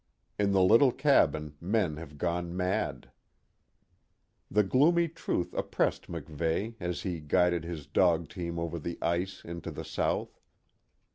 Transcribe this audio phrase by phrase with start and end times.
[0.39, 3.11] In the little cabin men have gone mad.
[4.49, 9.69] The gloomy truth oppressed MacVeigh as he guided his dog team over the ice into
[9.69, 10.41] the south.